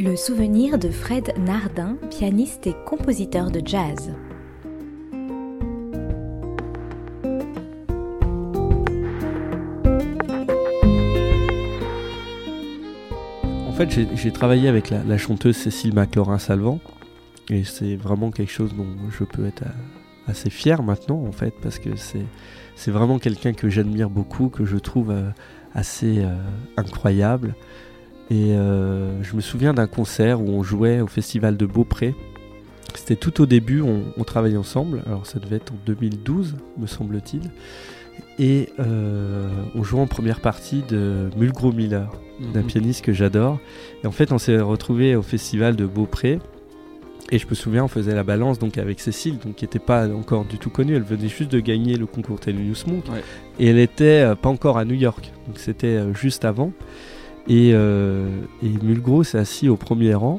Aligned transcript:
Le 0.00 0.14
souvenir 0.14 0.78
de 0.78 0.90
Fred 0.90 1.34
Nardin, 1.44 1.96
pianiste 2.08 2.68
et 2.68 2.74
compositeur 2.86 3.50
de 3.50 3.60
jazz. 3.64 4.14
En 13.66 13.72
fait, 13.72 13.90
j'ai 14.14 14.30
travaillé 14.30 14.68
avec 14.68 14.90
la, 14.90 15.18
chanteuse 15.18 15.56
Cécile 15.56 15.94
McLaurin-Salvant, 15.94 16.78
et 17.50 17.64
c'est 17.64 17.96
vraiment 17.96 18.30
quelque 18.30 18.52
chose 18.52 18.76
dont 18.76 18.86
je 19.10 19.24
peux 19.24 19.46
être 19.46 19.64
assez 20.28 20.48
fier 20.48 20.80
maintenant, 20.84 21.24
en 21.26 21.32
fait, 21.32 21.54
parce 21.60 21.80
que 21.80 21.90
c'est 21.96 22.90
vraiment 22.92 23.18
quelqu'un 23.18 23.52
que 23.52 23.68
j'admire 23.68 24.10
beaucoup, 24.10 24.48
que 24.48 24.64
je 24.64 24.76
trouve 24.76 25.10
euh, 25.10 25.30
assez 25.74 26.20
euh, 26.20 26.36
incroyable. 26.76 27.56
Et 28.30 28.52
euh, 28.52 29.22
je 29.22 29.34
me 29.36 29.40
souviens 29.40 29.72
d'un 29.72 29.86
concert 29.86 30.40
où 30.40 30.48
on 30.48 30.62
jouait 30.62 31.00
au 31.00 31.06
festival 31.06 31.56
de 31.56 31.66
Beaupré. 31.66 32.14
C'était 32.94 33.16
tout 33.16 33.40
au 33.40 33.46
début, 33.46 33.82
on, 33.82 34.24
travaillait 34.24 34.56
ensemble. 34.56 35.02
Alors 35.06 35.26
ça 35.26 35.38
devait 35.38 35.56
être 35.56 35.72
en 35.72 35.78
2012, 35.86 36.56
me 36.78 36.86
semble-t-il. 36.86 37.50
Et 38.38 38.68
euh, 38.78 39.48
on 39.74 39.82
jouait 39.82 40.00
en 40.00 40.06
première 40.06 40.40
partie 40.40 40.82
de 40.88 41.30
Mulgrew 41.36 41.72
Miller, 41.72 42.10
d'un 42.52 42.60
mhm. 42.60 42.66
pianiste 42.66 43.04
que 43.04 43.12
j'adore. 43.12 43.58
Et 44.04 44.06
en 44.06 44.12
fait, 44.12 44.32
on 44.32 44.38
s'est 44.38 44.58
retrouvé 44.58 45.16
au 45.16 45.22
festival 45.22 45.76
de 45.76 45.86
Beaupré. 45.86 46.38
Et 47.30 47.38
je 47.38 47.46
me 47.46 47.54
souviens, 47.54 47.84
on 47.84 47.88
faisait 47.88 48.14
la 48.14 48.24
balance 48.24 48.58
donc 48.58 48.78
avec 48.78 49.00
Cécile, 49.00 49.38
donc 49.38 49.56
qui 49.56 49.64
n'était 49.64 49.78
pas 49.78 50.08
encore 50.08 50.44
du 50.44 50.58
tout 50.58 50.70
connue. 50.70 50.96
Elle 50.96 51.02
venait 51.02 51.28
juste 51.28 51.50
de 51.50 51.60
gagner 51.60 51.96
le 51.96 52.06
concours 52.06 52.40
Thelonious 52.40 52.86
Monk. 52.86 53.04
Et 53.58 53.68
elle 53.68 53.76
n'était 53.76 54.22
euh, 54.22 54.34
pas 54.34 54.48
encore 54.48 54.78
à 54.78 54.84
New 54.84 54.94
York. 54.94 55.30
Donc 55.46 55.58
c'était 55.58 56.00
juste 56.14 56.44
avant. 56.44 56.72
Et, 57.48 57.70
euh, 57.72 58.28
et 58.62 58.68
Mulgrew 58.68 59.24
s'est 59.24 59.38
assis 59.38 59.68
au 59.68 59.76
premier 59.76 60.14
rang 60.14 60.38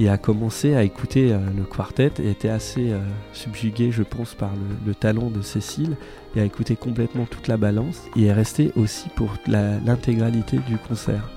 et 0.00 0.08
a 0.08 0.16
commencé 0.16 0.74
à 0.74 0.82
écouter 0.82 1.32
euh, 1.32 1.38
le 1.56 1.64
quartet 1.64 2.12
et 2.22 2.30
était 2.30 2.48
assez 2.48 2.90
euh, 2.90 2.98
subjugué, 3.32 3.90
je 3.90 4.02
pense, 4.02 4.34
par 4.34 4.50
le, 4.86 4.94
talent 4.94 5.30
de 5.30 5.40
Cécile 5.40 5.96
et 6.34 6.40
a 6.40 6.44
écouté 6.44 6.74
complètement 6.76 7.26
toute 7.30 7.46
la 7.46 7.56
balance 7.56 8.02
et 8.16 8.26
est 8.26 8.32
resté 8.32 8.72
aussi 8.76 9.08
pour 9.14 9.34
l'intégralité 9.46 10.58
du 10.68 10.76
concert. 10.76 11.30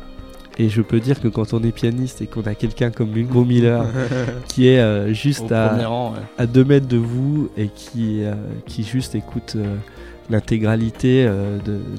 Et 0.58 0.70
je 0.70 0.82
peux 0.82 1.00
dire 1.00 1.22
que 1.22 1.28
quand 1.28 1.54
on 1.54 1.64
est 1.64 1.72
pianiste 1.72 2.22
et 2.22 2.28
qu'on 2.28 2.42
a 2.42 2.56
quelqu'un 2.56 2.92
comme 2.92 3.12
Mulgrew 3.12 3.46
Miller 3.46 3.86
qui 4.48 4.68
est 4.68 5.14
juste 5.14 5.52
à, 5.52 5.78
à 6.38 6.46
deux 6.46 6.66
mètres 6.66 6.88
de 6.88 6.98
vous 6.98 7.50
et 7.58 7.68
qui, 7.68 8.24
qui 8.66 8.84
juste 8.84 9.16
écoute 9.16 9.56
l'intégralité 10.30 11.28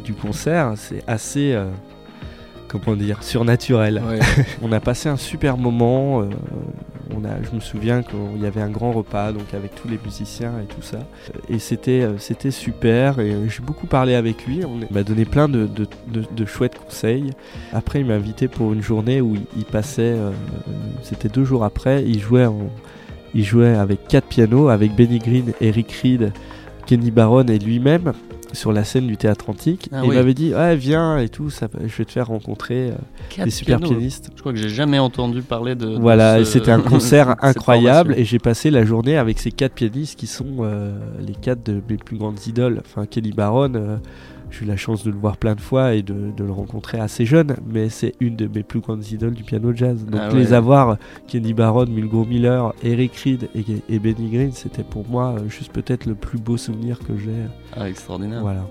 du 0.05 0.13
concert, 0.13 0.75
c'est 0.77 1.03
assez 1.07 1.57
comment 2.73 2.97
dire, 2.97 3.23
surnaturel. 3.23 4.03
on 4.63 4.73
a 4.73 4.81
passé 4.81 5.09
un 5.09 5.17
super 5.17 5.57
moment. 5.57 6.23
Euh, 6.23 6.27
on 7.15 7.25
a, 7.25 7.43
je 7.43 7.55
me 7.55 7.61
souviens 7.61 8.03
qu'il 8.03 8.43
y 8.43 8.47
avait 8.47 8.63
un 8.63 8.71
grand 8.71 8.93
repas 8.93 9.33
donc 9.33 9.53
avec 9.53 9.75
tous 9.75 9.89
les 9.89 9.99
musiciens 10.03 10.55
et 10.63 10.67
tout 10.67 10.81
ça. 10.81 11.01
Et 11.49 11.59
c'était 11.59 12.03
euh, 12.03 12.19
c'était 12.19 12.51
super. 12.51 13.19
Et 13.19 13.37
j'ai 13.49 13.63
beaucoup 13.63 13.87
parlé 13.87 14.15
avec 14.15 14.47
lui. 14.47 14.65
On 14.65 14.81
m'a 14.93 15.03
donné 15.03 15.25
plein 15.25 15.49
de, 15.49 15.69
de, 15.69 16.45
chouettes 16.47 16.79
conseils. 16.79 17.31
Après, 17.73 18.01
il 18.01 18.07
m'a 18.07 18.15
invité 18.15 18.49
pour 18.49 18.73
une 18.73 18.83
journée 18.83 19.21
où 19.21 19.37
il, 19.57 19.65
passait. 19.65 20.15
Euh, 20.17 20.31
c'était 21.03 21.29
deux 21.29 21.45
jours 21.45 21.65
après. 21.65 22.03
Il 22.05 22.21
jouait 22.21 22.47
il 23.35 23.45
jouait 23.45 23.75
avec 23.75 24.09
quatre 24.09 24.27
pianos, 24.27 24.69
avec 24.69 24.95
Benny 24.95 25.19
Green, 25.19 25.53
Eric 25.61 25.91
Reed, 26.03 26.33
Kenny 26.87 27.11
Barron 27.11 27.47
et 27.47 27.59
lui-même 27.59 28.13
sur 28.53 28.73
la 28.73 28.85
scène 28.85 29.07
du 29.07 29.17
théâtre 29.17 29.51
antique. 29.51 29.89
Ah 29.93 30.03
et 30.03 30.07
il 30.07 30.13
m'avait 30.13 30.35
dit 30.35 30.55
ouais, 30.55 30.77
viens 30.77 31.19
et 31.19 31.29
tout, 31.29 31.51
ça, 31.51 31.69
je 31.81 31.97
vais 31.97 32.05
te 32.05 32.13
faire 32.13 32.29
rencontrer 32.29 32.91
euh, 32.91 33.45
des 33.45 33.51
super 33.51 33.81
pianistes. 33.81 34.31
Je 34.35 34.41
crois 34.41 34.53
que 34.53 34.59
j'ai 34.59 34.69
jamais 34.69 34.99
entendu 34.99 35.43
parler 35.43 35.75
de. 35.75 35.99
Voilà, 35.99 36.45
c'était 36.45 36.71
un 36.71 36.81
concert 36.83 37.37
incroyable 37.41 38.15
et 38.17 38.25
j'ai 38.25 38.39
passé 38.39 38.71
la 38.71 38.85
journée 38.85 39.17
avec 39.17 39.39
ces 39.39 39.51
quatre 39.51 39.75
pianistes 39.75 40.19
qui 40.19 40.27
sont 40.27 40.59
euh, 40.61 40.93
les 41.21 41.35
quatre 41.35 41.65
de 41.65 41.83
mes 41.89 41.97
plus 41.97 42.17
grandes 42.17 42.47
idoles. 42.47 42.83
Enfin, 42.85 43.07
Kelly 43.07 43.33
Baron. 43.33 44.01
Euh, 44.53 44.57
j'ai 44.59 44.65
eu 44.65 44.69
la 44.69 44.77
chance 44.77 45.05
de 45.05 45.11
le 45.11 45.17
voir 45.17 45.37
plein 45.37 45.55
de 45.55 45.61
fois 45.61 45.95
et 45.95 46.03
de, 46.03 46.33
le 46.39 46.53
rencontrer 46.53 46.99
assez 46.99 47.25
jeune, 47.25 47.57
mais 47.67 47.89
c'est 47.89 48.15
une 48.21 48.37
de 48.37 48.47
mes 48.47 48.63
plus 48.63 48.81
grandes 48.81 49.07
idoles 49.11 49.35
du 49.35 49.45
piano 49.45 49.73
jazz. 49.75 50.05
Donc 50.05 50.21
ah 50.23 50.35
les 50.35 50.53
avoir, 50.53 50.97
Kenny 51.27 51.55
Barron, 51.55 51.87
Mulgrew 51.87 52.25
Miller, 52.25 52.73
Eric 52.83 53.15
Reed 53.17 53.49
et, 53.55 53.99
Benny 53.99 54.31
Green, 54.31 54.53
c'était 54.53 54.85
pour 54.85 55.09
moi 55.09 55.37
juste 55.49 55.73
peut-être 55.73 56.07
le 56.07 56.15
plus 56.15 56.39
beau 56.39 56.57
souvenir 56.57 56.99
que 56.99 57.17
j'ai. 57.17 57.33
Ah, 57.75 57.89
extraordinaire. 57.89 58.41
Voilà. 58.41 58.67